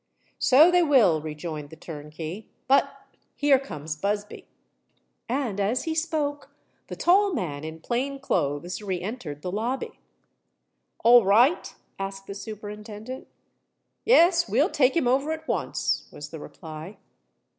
[0.39, 2.49] "So they will," rejoined the turnkey.
[2.67, 2.91] "But
[3.35, 4.47] here comes Busby."
[5.29, 6.49] And, as he spoke,
[6.87, 9.99] the tall man in plain clothes re entered the lobby.
[11.03, 13.27] "All right?" asked the Superintendent.
[14.03, 14.49] "Yes.
[14.49, 16.97] We'll take him over at once," was the reply.